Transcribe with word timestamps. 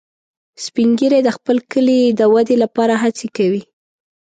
سپین 0.63 0.89
ږیری 0.99 1.19
د 1.25 1.29
خپل 1.37 1.57
کلي 1.71 1.99
د 2.19 2.21
ودې 2.33 2.55
لپاره 2.63 2.93
هڅې 3.03 3.27
کوي 3.37 3.63